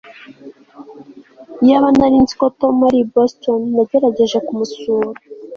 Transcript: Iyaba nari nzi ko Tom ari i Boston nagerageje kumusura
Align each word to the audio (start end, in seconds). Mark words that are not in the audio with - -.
Iyaba 1.63 1.89
nari 1.97 2.17
nzi 2.23 2.33
ko 2.39 2.45
Tom 2.59 2.75
ari 2.87 2.99
i 3.03 3.09
Boston 3.13 3.61
nagerageje 3.75 4.37
kumusura 4.47 5.07